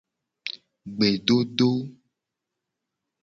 Gbedodo. 0.95 1.69